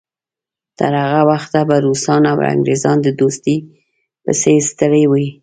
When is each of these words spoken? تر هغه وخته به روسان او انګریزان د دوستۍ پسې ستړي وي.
تر 0.77 0.93
هغه 1.03 1.21
وخته 1.31 1.59
به 1.67 1.75
روسان 1.85 2.21
او 2.31 2.39
انګریزان 2.53 2.97
د 3.03 3.07
دوستۍ 3.19 3.57
پسې 4.23 4.53
ستړي 4.69 5.03
وي. 5.11 5.27